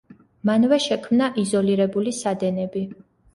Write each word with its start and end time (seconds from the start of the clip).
მანვე 0.49 0.79
შექმნა 0.85 1.27
იზოლირებული 1.41 2.15
სადენები. 2.21 2.85